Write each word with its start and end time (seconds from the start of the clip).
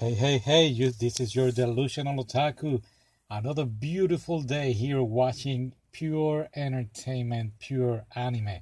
Hey, 0.00 0.14
hey, 0.14 0.38
hey, 0.38 0.66
you, 0.66 0.92
this 0.92 1.18
is 1.18 1.34
your 1.34 1.50
delusional 1.50 2.24
otaku. 2.24 2.80
Another 3.28 3.64
beautiful 3.64 4.42
day 4.42 4.70
here 4.70 5.02
watching 5.02 5.74
pure 5.90 6.48
entertainment, 6.54 7.54
pure 7.58 8.04
anime. 8.14 8.60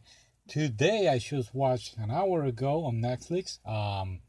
Today 0.48 1.10
I 1.10 1.18
just 1.18 1.54
watched 1.54 1.98
an 1.98 2.10
hour 2.10 2.44
ago 2.44 2.86
on 2.86 3.02
Netflix 3.02 3.58
um, 3.68 4.20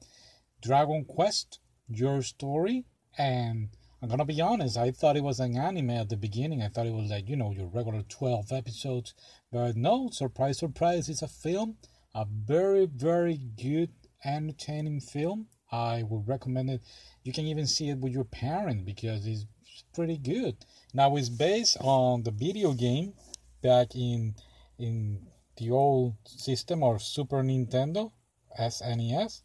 Dragon 0.61 1.05
Quest, 1.05 1.59
Your 1.87 2.21
Story, 2.21 2.83
and 3.17 3.69
I'm 4.01 4.09
gonna 4.09 4.25
be 4.25 4.41
honest, 4.41 4.75
I 4.75 4.91
thought 4.91 5.15
it 5.15 5.23
was 5.23 5.39
an 5.39 5.55
anime 5.55 5.91
at 5.91 6.09
the 6.09 6.17
beginning. 6.17 6.61
I 6.61 6.67
thought 6.67 6.87
it 6.87 6.93
was 6.93 7.09
like, 7.09 7.29
you 7.29 7.37
know, 7.37 7.53
your 7.53 7.67
regular 7.67 8.01
12 8.01 8.51
episodes. 8.51 9.13
But 9.49 9.77
no, 9.77 10.09
surprise, 10.11 10.57
surprise, 10.57 11.07
it's 11.07 11.21
a 11.21 11.29
film. 11.29 11.77
A 12.13 12.25
very, 12.25 12.85
very 12.85 13.37
good, 13.37 13.91
entertaining 14.25 14.99
film 14.99 15.47
I 15.71 16.03
would 16.03 16.27
recommend 16.27 16.69
it. 16.69 16.81
You 17.23 17.33
can 17.33 17.45
even 17.45 17.67
see 17.67 17.89
it 17.89 17.97
with 17.97 18.13
your 18.13 18.23
parent 18.23 18.85
because 18.85 19.27
it's 19.27 19.45
pretty 19.93 20.17
good. 20.17 20.55
Now 20.93 21.15
it's 21.17 21.29
based 21.29 21.77
on 21.81 22.23
the 22.23 22.31
video 22.31 22.73
game 22.73 23.13
back 23.61 23.95
in 23.95 24.35
in 24.79 25.27
the 25.57 25.71
old 25.71 26.15
system 26.25 26.83
or 26.83 26.99
Super 26.99 27.43
Nintendo 27.43 28.11
SNES, 28.59 29.41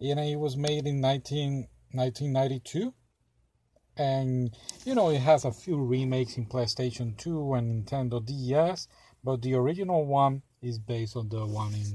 and 0.00 0.20
it 0.20 0.38
was 0.38 0.56
made 0.56 0.86
in 0.86 1.00
19, 1.00 1.68
1992. 1.92 2.94
And 3.96 4.56
you 4.84 4.94
know 4.94 5.10
it 5.10 5.20
has 5.20 5.44
a 5.44 5.52
few 5.52 5.82
remakes 5.82 6.36
in 6.36 6.46
PlayStation 6.46 7.16
2 7.16 7.54
and 7.54 7.86
Nintendo 7.86 8.24
DS, 8.24 8.88
but 9.22 9.42
the 9.42 9.54
original 9.54 10.04
one 10.04 10.42
is 10.62 10.78
based 10.78 11.16
on 11.16 11.28
the 11.28 11.46
one 11.46 11.74
in 11.74 11.94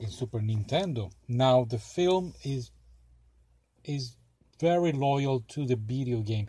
in 0.00 0.10
Super 0.10 0.40
Nintendo. 0.40 1.12
Now 1.28 1.64
the 1.64 1.78
film 1.78 2.34
is 2.44 2.70
is 3.84 4.16
very 4.60 4.92
loyal 4.92 5.40
to 5.48 5.66
the 5.66 5.76
video 5.76 6.20
game. 6.20 6.48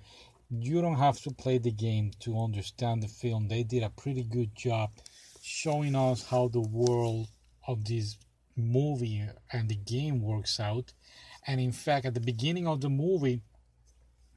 You 0.49 0.81
don't 0.81 0.97
have 0.97 1.19
to 1.21 1.31
play 1.31 1.57
the 1.57 1.71
game 1.71 2.11
to 2.19 2.39
understand 2.39 3.01
the 3.01 3.07
film. 3.07 3.47
They 3.47 3.63
did 3.63 3.83
a 3.83 3.89
pretty 3.89 4.23
good 4.23 4.55
job 4.55 4.91
showing 5.41 5.95
us 5.95 6.27
how 6.27 6.47
the 6.47 6.61
world 6.61 7.27
of 7.67 7.83
this 7.85 8.17
movie 8.55 9.23
and 9.51 9.67
the 9.67 9.75
game 9.75 10.21
works 10.21 10.59
out. 10.59 10.93
And 11.47 11.59
in 11.59 11.71
fact, 11.71 12.05
at 12.05 12.13
the 12.13 12.19
beginning 12.19 12.67
of 12.67 12.81
the 12.81 12.89
movie, 12.89 13.41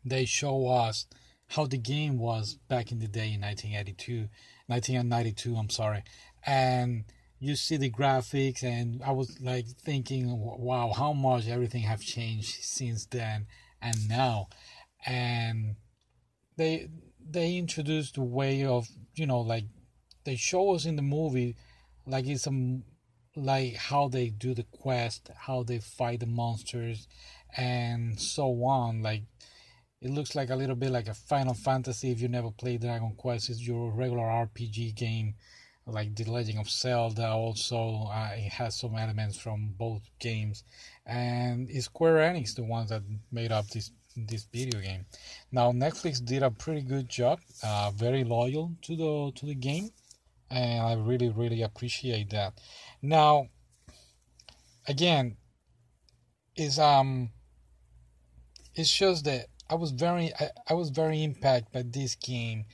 they 0.04 0.24
show 0.24 0.68
us 0.68 1.06
how 1.48 1.66
the 1.66 1.78
game 1.78 2.18
was 2.18 2.58
back 2.68 2.90
in 2.90 2.98
the 2.98 3.08
day 3.08 3.32
in 3.32 3.40
1982, 3.40 4.28
1992, 4.66 5.56
I'm 5.56 5.70
sorry. 5.70 6.02
And 6.44 7.04
you 7.38 7.54
see 7.54 7.76
the 7.76 7.90
graphics 7.90 8.62
and 8.62 9.02
i 9.04 9.10
was 9.10 9.38
like 9.40 9.66
thinking 9.66 10.26
wow 10.58 10.92
how 10.96 11.12
much 11.12 11.46
everything 11.48 11.82
have 11.82 12.00
changed 12.00 12.62
since 12.62 13.04
then 13.06 13.46
and 13.86 14.08
now. 14.08 14.48
And 15.04 15.76
they 16.56 16.88
they 17.28 17.56
introduced 17.56 18.14
the 18.14 18.22
way 18.22 18.64
of 18.64 18.88
you 19.14 19.26
know 19.26 19.40
like 19.40 19.64
they 20.24 20.36
show 20.36 20.74
us 20.74 20.84
in 20.84 20.96
the 20.96 21.02
movie 21.02 21.56
like 22.06 22.26
it's 22.26 22.46
a 22.46 22.80
like 23.36 23.74
how 23.74 24.08
they 24.08 24.28
do 24.28 24.54
the 24.54 24.64
quest 24.64 25.30
how 25.36 25.62
they 25.62 25.78
fight 25.78 26.20
the 26.20 26.26
monsters 26.26 27.06
and 27.56 28.18
so 28.18 28.64
on. 28.64 29.02
Like 29.02 29.22
it 30.00 30.10
looks 30.10 30.34
like 30.34 30.50
a 30.50 30.56
little 30.56 30.76
bit 30.76 30.90
like 30.90 31.08
a 31.08 31.14
final 31.14 31.54
fantasy 31.54 32.10
if 32.10 32.20
you 32.20 32.28
never 32.28 32.50
played 32.50 32.80
dragon 32.80 33.14
quest. 33.16 33.50
It's 33.50 33.66
your 33.66 33.92
regular 33.92 34.24
rpg 34.24 34.94
game 34.94 35.34
like 35.86 36.14
The 36.14 36.24
Legend 36.24 36.58
of 36.58 36.68
Zelda. 36.68 37.28
Also, 37.28 38.08
uh, 38.12 38.30
it 38.34 38.52
has 38.52 38.76
some 38.78 38.96
elements 38.96 39.38
from 39.38 39.74
both 39.78 40.02
games, 40.18 40.64
and 41.06 41.70
Square 41.82 42.16
Enix 42.16 42.54
the 42.54 42.64
ones 42.64 42.90
that 42.90 43.02
made 43.30 43.52
up 43.52 43.68
this 43.68 43.92
this 44.16 44.46
video 44.52 44.80
game. 44.80 45.06
Now 45.52 45.72
Netflix 45.72 46.24
did 46.24 46.42
a 46.42 46.50
pretty 46.50 46.80
good 46.82 47.08
job, 47.08 47.40
uh, 47.62 47.90
very 47.94 48.24
loyal 48.24 48.72
to 48.82 48.96
the 48.96 49.32
to 49.38 49.46
the 49.46 49.54
game, 49.54 49.90
and 50.50 50.82
I 50.82 50.94
really 50.94 51.28
really 51.28 51.62
appreciate 51.62 52.30
that. 52.30 52.54
Now, 53.02 53.48
again, 54.88 55.36
is 56.56 56.78
um, 56.78 57.30
it's 58.74 58.94
just 58.94 59.24
that 59.26 59.46
I 59.70 59.74
was 59.76 59.92
very 59.92 60.32
I, 60.40 60.50
I 60.70 60.74
was 60.74 60.90
very 60.90 61.22
impacted 61.22 61.72
by 61.72 61.82
this 61.82 62.16
game 62.16 62.64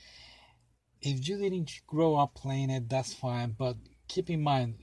if 1.03 1.27
you 1.27 1.37
didn't 1.37 1.81
grow 1.85 2.15
up 2.15 2.35
playing 2.35 2.69
it, 2.69 2.89
that's 2.89 3.13
fine. 3.13 3.55
But 3.57 3.75
keep 4.07 4.29
in 4.29 4.41
mind, 4.41 4.75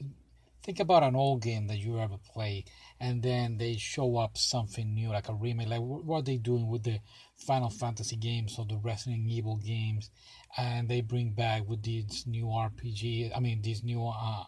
think 0.63 0.81
about 0.81 1.03
an 1.03 1.17
old 1.17 1.43
game 1.43 1.67
that 1.69 1.79
you 1.79 1.99
ever 1.99 2.17
played, 2.33 2.71
and 3.01 3.23
then 3.23 3.57
they 3.57 3.77
show 3.77 4.19
up 4.19 4.37
something 4.37 4.95
new, 4.95 5.09
like 5.09 5.29
a 5.29 5.35
remake. 5.35 5.69
Like 5.69 5.81
what 5.81 6.21
are 6.21 6.23
they 6.23 6.37
doing 6.37 6.69
with 6.69 6.85
the 6.85 7.01
Final 7.37 7.71
Fantasy 7.71 8.17
games 8.17 8.57
or 8.59 8.67
the 8.67 8.77
Resident 8.77 9.27
Evil 9.27 9.57
games, 9.57 10.11
and 10.57 10.89
they 10.89 11.01
bring 11.01 11.31
back 11.31 11.67
with 11.67 11.83
these 11.83 12.25
new 12.27 12.47
RPG. 12.47 13.33
I 13.35 13.41
mean, 13.41 13.63
these 13.63 13.83
new 13.83 14.07
uh, 14.07 14.45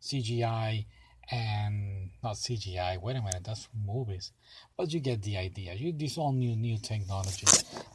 CGI 0.00 0.86
and 1.30 2.10
not 2.22 2.36
CGI. 2.36 3.02
Wait 3.02 3.16
a 3.16 3.20
minute, 3.20 3.42
that's 3.44 3.64
from 3.64 3.84
movies, 3.84 4.32
but 4.76 4.92
you 4.92 5.00
get 5.00 5.22
the 5.22 5.36
idea. 5.36 5.74
You 5.74 5.92
this 5.92 6.18
all 6.18 6.32
new 6.32 6.54
new 6.54 6.78
technology. 6.78 7.46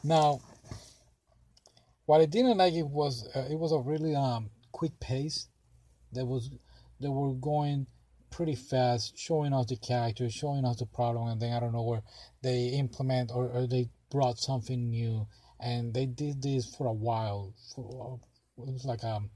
Now 0.04 0.40
what 2.06 2.20
I 2.20 2.26
didn't 2.26 2.58
like 2.58 2.74
it 2.74 2.86
was 2.86 3.28
uh, 3.34 3.46
it 3.50 3.58
was 3.58 3.72
a 3.72 3.78
really 3.78 4.14
um 4.14 4.50
quick 4.72 4.98
pace. 5.00 5.48
That 6.12 6.26
was 6.26 6.50
they 7.00 7.08
were 7.08 7.34
going 7.34 7.86
pretty 8.30 8.54
fast, 8.54 9.18
showing 9.18 9.52
us 9.52 9.66
the 9.66 9.76
characters, 9.76 10.32
showing 10.32 10.64
us 10.64 10.78
the 10.78 10.86
problem, 10.86 11.28
and 11.28 11.40
then 11.40 11.52
I 11.52 11.60
don't 11.60 11.72
know 11.72 11.82
where 11.82 12.02
they 12.42 12.68
implement 12.68 13.30
or, 13.32 13.48
or 13.48 13.66
they 13.66 13.88
brought 14.10 14.38
something 14.38 14.90
new, 14.90 15.26
and 15.60 15.94
they 15.94 16.06
did 16.06 16.42
this 16.42 16.66
for 16.74 16.86
a 16.86 16.92
while. 16.92 17.54
For 17.74 18.20
it 18.58 18.72
was 18.72 18.84
like 18.84 19.04
um 19.04 19.30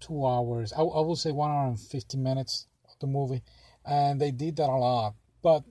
two 0.00 0.26
hours. 0.26 0.72
I, 0.72 0.82
I 0.82 1.00
would 1.00 1.18
say 1.18 1.32
one 1.32 1.50
hour 1.50 1.68
and 1.68 1.80
fifty 1.80 2.16
minutes 2.16 2.66
of 2.84 2.98
the 3.00 3.06
movie, 3.06 3.42
and 3.84 4.20
they 4.20 4.30
did 4.30 4.56
that 4.56 4.68
a 4.70 4.76
lot. 4.76 5.14
But 5.42 5.64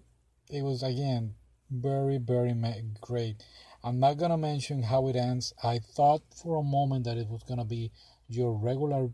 it 0.49 0.61
was 0.61 0.83
again 0.83 1.35
very 1.71 2.17
very 2.17 2.53
great. 3.01 3.43
I'm 3.85 3.99
not 3.99 4.17
gonna 4.17 4.37
mention 4.37 4.81
how 4.81 5.07
it 5.09 5.15
ends. 5.15 5.53
I 5.63 5.77
thought 5.77 6.23
for 6.35 6.57
a 6.57 6.63
moment 6.63 7.05
that 7.05 7.17
it 7.17 7.29
was 7.29 7.43
gonna 7.43 7.65
be 7.65 7.91
your 8.27 8.51
regular 8.57 9.11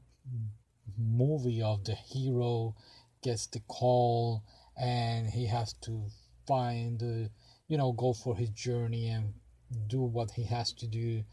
movie 0.97 1.61
of 1.61 1.83
the 1.83 1.93
hero 1.93 2.73
gets 3.21 3.47
the 3.47 3.59
call 3.67 4.43
and 4.77 5.27
he 5.27 5.47
has 5.47 5.73
to 5.81 6.07
find, 6.47 7.03
uh, 7.03 7.27
you 7.67 7.77
know, 7.77 7.91
go 7.91 8.13
for 8.13 8.37
his 8.37 8.49
journey 8.51 9.09
and 9.09 9.33
do 9.87 9.99
what 9.99 10.31
he 10.31 10.45
has 10.45 10.71
to 10.71 10.87
do, 10.87 11.25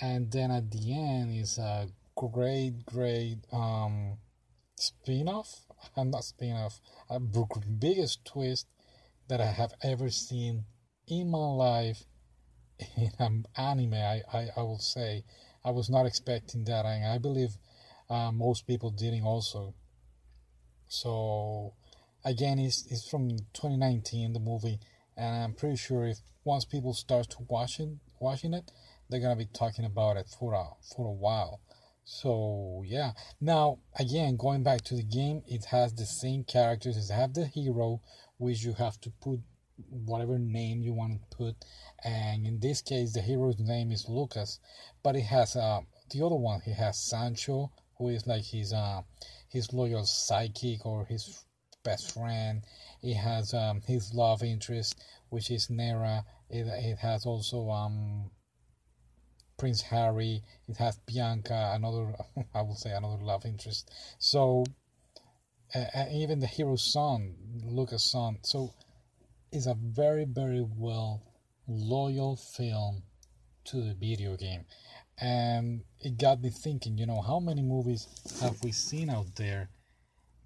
and 0.00 0.32
then 0.32 0.50
at 0.50 0.70
the 0.70 0.94
end 0.94 1.34
is 1.34 1.58
a 1.58 1.88
great, 2.14 2.86
great 2.86 3.40
um, 3.52 4.16
spin-off. 4.76 5.66
I'm 5.94 6.10
not 6.16 6.24
spin-off. 6.24 6.80
A 7.10 7.20
biggest 7.20 8.24
twist 8.24 8.68
that 9.28 9.42
I 9.42 9.52
have 9.52 9.74
ever 9.82 10.08
seen 10.08 10.64
in 11.06 11.30
my 11.30 11.46
life 11.46 12.04
in 12.96 13.10
um, 13.18 13.44
anime, 13.56 13.94
I, 13.94 14.22
I, 14.32 14.48
I 14.56 14.62
will 14.62 14.78
say. 14.78 15.24
I 15.64 15.70
was 15.70 15.90
not 15.90 16.06
expecting 16.06 16.64
that, 16.64 16.84
and 16.84 17.04
I 17.04 17.18
believe 17.18 17.56
uh, 18.08 18.30
most 18.30 18.66
people 18.66 18.90
didn't 18.90 19.24
also. 19.24 19.74
So, 20.86 21.74
again, 22.24 22.58
it's, 22.58 22.86
it's 22.90 23.08
from 23.08 23.30
2019, 23.30 24.32
the 24.32 24.38
movie, 24.38 24.78
and 25.16 25.44
I'm 25.44 25.52
pretty 25.54 25.76
sure 25.76 26.06
if 26.06 26.18
once 26.44 26.64
people 26.64 26.94
start 26.94 27.28
to 27.30 27.38
watching 27.48 28.00
watching 28.20 28.54
it, 28.54 28.70
they're 29.08 29.20
gonna 29.20 29.36
be 29.36 29.48
talking 29.52 29.84
about 29.84 30.16
it 30.16 30.28
for 30.38 30.54
a 30.54 30.64
for 30.94 31.06
a 31.06 31.12
while. 31.12 31.60
So 32.04 32.84
yeah. 32.86 33.12
Now 33.40 33.78
again, 33.98 34.36
going 34.36 34.62
back 34.62 34.82
to 34.82 34.94
the 34.94 35.02
game, 35.02 35.42
it 35.46 35.66
has 35.66 35.92
the 35.92 36.06
same 36.06 36.44
characters. 36.44 36.96
It 36.96 37.12
has 37.12 37.32
the 37.32 37.46
hero, 37.46 38.00
which 38.38 38.62
you 38.62 38.74
have 38.74 39.00
to 39.02 39.10
put 39.10 39.40
whatever 39.90 40.38
name 40.38 40.82
you 40.82 40.92
want 40.92 41.12
to 41.12 41.36
put 41.36 41.54
and 42.04 42.46
in 42.46 42.58
this 42.60 42.80
case 42.80 43.12
the 43.12 43.20
hero's 43.20 43.58
name 43.58 43.92
is 43.92 44.08
lucas 44.08 44.58
but 45.02 45.16
it 45.16 45.22
has 45.22 45.54
uh, 45.56 45.80
the 46.10 46.24
other 46.24 46.34
one 46.34 46.60
he 46.64 46.72
has 46.72 46.98
sancho 46.98 47.70
who 47.98 48.08
is 48.08 48.26
like 48.26 48.44
his 48.44 48.72
uh, 48.72 49.02
his 49.48 49.72
loyal 49.72 50.02
sidekick 50.02 50.84
or 50.84 51.06
his 51.06 51.44
best 51.82 52.12
friend. 52.12 52.62
It 53.02 53.14
has 53.14 53.54
um, 53.54 53.80
his 53.86 54.12
love 54.12 54.42
interest 54.42 55.00
which 55.30 55.50
is 55.50 55.70
nera. 55.70 56.24
It, 56.50 56.66
it 56.66 56.98
has 56.98 57.26
also 57.26 57.70
um 57.70 58.30
prince 59.58 59.80
harry. 59.80 60.42
It 60.68 60.76
has 60.76 60.98
bianca 61.06 61.72
another 61.74 62.14
i 62.54 62.62
will 62.62 62.74
say 62.74 62.90
another 62.90 63.22
love 63.22 63.46
interest. 63.46 63.90
So 64.18 64.64
uh, 65.74 66.04
even 66.12 66.40
the 66.40 66.46
hero's 66.46 66.82
son 66.82 67.34
lucas 67.64 68.04
son. 68.04 68.38
So 68.42 68.74
is 69.56 69.66
a 69.66 69.74
very, 69.74 70.24
very 70.24 70.64
well 70.76 71.22
loyal 71.66 72.36
film 72.36 73.02
to 73.64 73.76
the 73.78 73.94
video 73.94 74.36
game. 74.36 74.66
And 75.18 75.82
it 75.98 76.18
got 76.18 76.42
me 76.42 76.50
thinking, 76.50 76.98
you 76.98 77.06
know, 77.06 77.22
how 77.22 77.40
many 77.40 77.62
movies 77.62 78.06
have 78.42 78.62
we 78.62 78.70
seen 78.70 79.08
out 79.08 79.34
there 79.36 79.70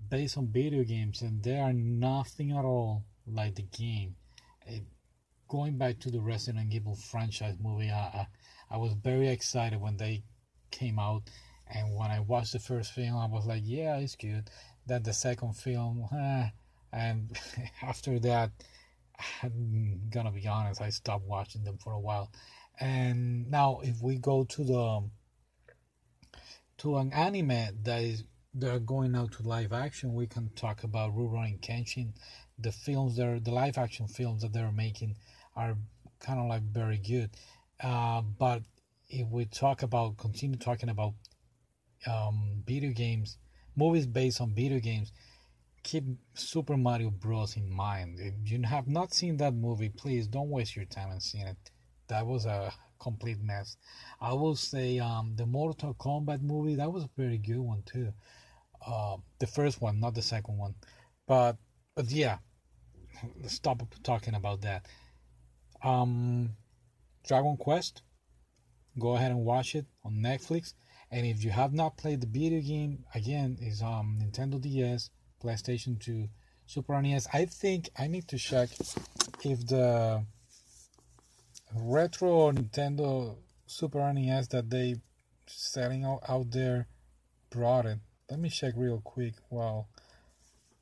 based 0.09 0.39
on 0.39 0.47
video 0.47 0.85
games 0.85 1.23
and 1.23 1.43
they 1.43 1.59
are 1.59 1.73
nothing 1.73 2.53
at 2.53 2.65
all 2.65 3.05
like 3.27 3.57
the 3.57 3.63
game? 3.63 4.15
It, 4.65 4.85
going 5.49 5.77
back 5.77 5.99
to 6.01 6.11
the 6.11 6.21
Resident 6.21 6.73
Evil 6.73 6.95
franchise 6.95 7.57
movie, 7.61 7.91
I, 7.91 7.99
I, 7.99 8.27
I 8.71 8.77
was 8.77 8.93
very 8.93 9.29
excited 9.29 9.81
when 9.81 9.97
they 9.97 10.23
came 10.71 11.01
out, 11.01 11.25
and 11.67 11.97
when 11.97 12.13
I 12.13 12.21
watched 12.21 12.53
the 12.53 12.61
first 12.61 12.93
film, 12.93 13.17
I 13.17 13.27
was 13.27 13.45
like, 13.45 13.63
yeah, 13.65 13.97
it's 13.97 14.15
good. 14.15 14.49
Then 14.87 15.03
the 15.03 15.13
second 15.13 15.55
film, 15.55 16.07
eh, 16.17 16.51
and 16.93 17.37
after 17.83 18.21
that, 18.21 18.53
I'm 19.43 20.01
gonna 20.11 20.33
be 20.33 20.47
honest, 20.47 20.81
I 20.81 20.91
stopped 20.91 21.27
watching 21.27 21.65
them 21.65 21.79
for 21.79 21.93
a 21.93 22.01
while. 22.01 22.31
And 22.79 23.51
now, 23.51 23.81
if 23.83 24.01
we 24.03 24.17
go 24.17 24.45
to 24.45 24.65
the 24.65 25.11
to 26.79 26.97
an 26.97 27.13
anime 27.13 27.79
that 27.83 28.03
is 28.03 28.25
they're 28.55 28.81
going 28.81 29.15
out 29.15 29.33
to 29.33 29.43
live 29.43 29.73
action, 29.73 30.15
we 30.15 30.27
can 30.27 30.51
talk 30.57 30.83
about 30.83 31.15
Rurouni 31.15 31.61
Kenshin. 31.61 32.13
The 32.59 32.73
films, 32.73 33.17
they're 33.17 33.39
the 33.39 33.53
live 33.53 33.79
action 33.79 34.09
films 34.09 34.43
that 34.43 34.53
they're 34.53 34.73
making 34.73 35.17
are 35.55 35.77
kind 36.21 36.41
of 36.41 36.47
like 36.47 36.63
very 36.63 36.99
good. 36.99 37.31
Uh, 37.83 38.23
but 38.23 38.63
if 39.09 39.29
we 39.29 39.45
talk 39.45 39.83
about 39.83 40.17
continue 40.17 40.57
talking 40.57 40.89
about 40.89 41.15
um, 42.07 42.63
video 42.67 42.93
games, 42.93 43.39
movies 43.77 44.07
based 44.07 44.41
on 44.41 44.55
video 44.55 44.81
games, 44.81 45.13
keep 45.83 46.05
Super 46.35 46.77
Mario 46.77 47.11
Bros. 47.11 47.57
in 47.57 47.71
mind. 47.71 48.19
If 48.21 48.51
you 48.51 48.63
have 48.63 48.89
not 48.89 49.15
seen 49.15 49.37
that 49.39 49.55
movie, 49.55 49.89
please 49.89 50.27
don't 50.27 50.51
waste 50.51 50.77
your 50.77 50.85
time 50.85 51.11
and 51.11 51.23
seeing 51.23 51.47
it. 51.47 51.57
That 52.09 52.27
was 52.27 52.47
a 52.47 52.73
complete 53.01 53.41
mess. 53.41 53.77
I 54.21 54.33
will 54.35 54.57
say 54.57 54.99
um, 54.99 55.35
the 55.37 55.47
Mortal 55.47 55.95
Kombat 55.95 56.43
movie 56.43 56.77
that 56.77 56.93
was 56.93 57.05
a 57.05 57.11
very 57.17 57.39
good 57.39 57.59
one 57.59 57.83
too. 57.85 58.13
Uh, 58.87 59.17
the 59.39 59.47
first 59.47 59.81
one, 59.81 60.01
not 60.01 60.15
the 60.15 60.23
second 60.23 60.57
one, 60.57 60.75
but 61.27 61.57
but 61.95 62.11
yeah, 62.11 62.39
stop 63.47 63.83
talking 64.03 64.35
about 64.35 64.63
that. 64.63 64.87
Um, 65.83 66.51
Dragon 67.27 67.57
Quest, 67.57 68.03
go 68.99 69.17
ahead 69.17 69.31
and 69.31 69.45
watch 69.45 69.75
it 69.75 69.87
on 70.05 70.15
Netflix. 70.15 70.75
And 71.11 71.27
if 71.27 71.43
you 71.45 71.51
have 71.51 71.73
not 71.73 71.97
played 71.97 72.21
the 72.21 72.27
video 72.27 72.61
game, 72.61 73.05
again, 73.15 73.59
is 73.61 73.83
um 73.83 74.19
Nintendo 74.23 74.61
DS, 74.61 75.11
PlayStation 75.43 75.99
2, 75.99 76.29
Super 76.67 77.01
NES. 77.01 77.27
I 77.33 77.47
think 77.47 77.91
I 77.99 78.07
need 78.07 78.29
to 78.29 78.39
check 78.39 78.69
if 79.45 79.67
the 79.67 80.25
retro 81.75 82.53
Nintendo 82.53 83.37
Super 83.67 84.13
NES 84.13 84.49
that 84.49 84.71
they 84.71 84.97
selling 85.47 86.05
out, 86.05 86.21
out 86.29 86.51
there 86.51 86.87
brought 87.51 87.87
it. 87.87 87.99
Let 88.31 88.41
me 88.41 88.49
check 88.49 88.75
real 88.77 89.01
quick 89.01 89.35
while 89.49 89.89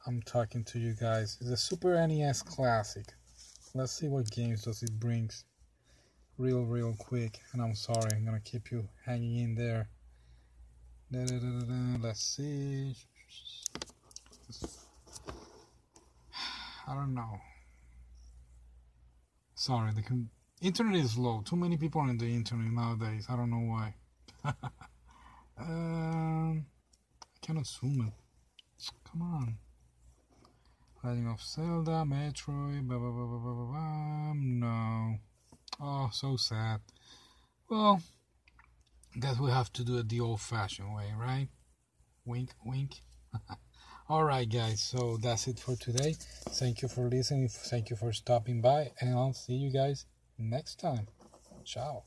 I'm 0.06 0.22
talking 0.22 0.64
to 0.64 0.78
you 0.78 0.94
guys. 0.94 1.38
It's 1.40 1.50
a 1.50 1.56
Super 1.56 2.06
NES 2.06 2.42
Classic. 2.42 3.06
Let's 3.74 3.92
see 3.92 4.08
what 4.08 4.30
games 4.30 4.64
does 4.64 4.82
it 4.82 4.98
brings 4.98 5.44
real 6.38 6.64
real 6.64 6.94
quick. 6.98 7.38
And 7.52 7.62
I'm 7.62 7.74
sorry, 7.74 8.10
I'm 8.12 8.24
gonna 8.24 8.40
keep 8.40 8.70
you 8.70 8.88
hanging 9.04 9.36
in 9.36 9.54
there. 9.54 9.88
Da, 11.10 11.24
da, 11.24 11.38
da, 11.38 11.98
Let's 12.00 12.22
see. 12.22 12.96
I 16.86 16.94
don't 16.94 17.14
know. 17.14 17.38
Sorry, 19.54 19.92
the 19.92 20.26
internet 20.62 20.96
is 21.04 21.18
low. 21.18 21.42
Too 21.44 21.56
many 21.56 21.76
people 21.76 22.00
on 22.00 22.16
the 22.16 22.26
internet 22.26 22.72
nowadays. 22.72 23.26
I 23.28 23.36
don't 23.36 23.50
know 23.50 23.58
why. 23.58 23.94
um, 25.58 26.64
I 27.22 27.46
cannot 27.46 27.66
zoom 27.66 28.06
it. 28.06 28.12
Come 29.10 29.22
on. 29.22 29.58
Legend 31.04 31.28
of 31.28 31.42
Zelda, 31.42 32.04
Metroid, 32.06 32.86
blah 32.88 32.98
blah 32.98 33.10
blah 33.10 33.26
blah 33.26 33.38
blah 33.38 33.54
blah. 33.54 33.66
blah. 33.66 34.32
No. 34.34 35.16
Oh, 35.80 36.10
so 36.12 36.36
sad. 36.36 36.80
Well, 37.68 38.00
guess 39.18 39.38
we 39.38 39.50
have 39.50 39.72
to 39.74 39.84
do 39.84 39.98
it 39.98 40.08
the 40.08 40.20
old-fashioned 40.20 40.94
way, 40.94 41.12
right? 41.16 41.48
Wink, 42.24 42.50
wink. 42.64 43.02
All 44.10 44.24
right, 44.24 44.48
guys. 44.48 44.80
So 44.80 45.18
that's 45.18 45.46
it 45.48 45.60
for 45.60 45.76
today. 45.76 46.16
Thank 46.52 46.80
you 46.80 46.88
for 46.88 47.10
listening. 47.10 47.48
Thank 47.48 47.90
you 47.90 47.96
for 47.96 48.10
stopping 48.14 48.62
by, 48.62 48.92
and 49.02 49.14
I'll 49.14 49.34
see 49.34 49.52
you 49.52 49.70
guys 49.70 50.06
next 50.38 50.80
time. 50.80 51.08
Ciao. 51.62 52.04